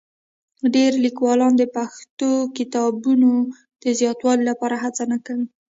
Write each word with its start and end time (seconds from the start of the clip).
ډېری 0.73 0.99
لیکوالان 1.05 1.53
د 1.57 1.63
پښتو 1.75 2.29
کتابونو 2.57 3.31
د 3.83 3.85
زیاتوالي 3.99 4.43
لپاره 4.51 4.75
هڅه 4.83 5.03
نه 5.11 5.17
کوي. 5.25 5.45